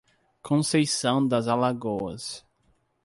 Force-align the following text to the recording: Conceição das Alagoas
Conceição 0.41 1.27
das 1.27 1.47
Alagoas 1.47 2.43